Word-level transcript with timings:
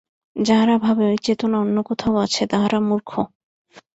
যাহারা 0.35 0.75
ভাবে 0.77 1.03
ঐ 1.07 1.15
চেতনা 1.23 1.57
অন্য 1.59 1.77
কোথাও 1.83 2.15
আছে, 2.15 2.43
তাহারা 2.47 2.79
মূর্খ। 2.81 3.11